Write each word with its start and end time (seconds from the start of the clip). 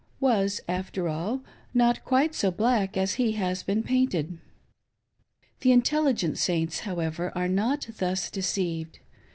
—was, 0.29 0.61
after 0.67 1.07
all, 1.07 1.43
not 1.75 2.03
quite 2.03 2.33
so 2.33 2.49
black 2.49 2.97
as 2.97 3.13
he 3.21 3.33
has 3.33 3.61
been 3.61 3.83
painted. 3.83 4.39
The 5.59 5.71
intelligent 5.71 6.39
Saints, 6.39 6.79
however, 6.79 7.31
are 7.35 7.47
not 7.47 7.85
thus 7.99 8.31
deceived. 8.31 8.97